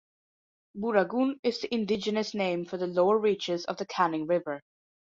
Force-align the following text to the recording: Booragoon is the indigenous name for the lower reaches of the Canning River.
Booragoon 0.75 1.39
is 1.43 1.61
the 1.61 1.71
indigenous 1.71 2.33
name 2.33 2.65
for 2.65 2.75
the 2.77 2.87
lower 2.87 3.19
reaches 3.19 3.65
of 3.65 3.77
the 3.77 3.85
Canning 3.85 4.25
River. 4.25 4.63